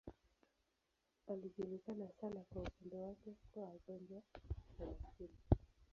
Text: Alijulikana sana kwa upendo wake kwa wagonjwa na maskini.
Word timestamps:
Alijulikana 1.27 2.07
sana 2.21 2.41
kwa 2.49 2.61
upendo 2.61 3.01
wake 3.03 3.35
kwa 3.53 3.63
wagonjwa 3.63 4.21
na 4.79 4.85
maskini. 4.85 5.37